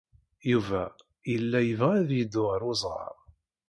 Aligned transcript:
Yuba 0.51 0.83
yella 1.31 1.59
yebɣa 1.63 1.93
ad 1.99 2.09
yeddu 2.13 2.43
ɣer 2.49 2.61
uzɣar. 2.71 3.15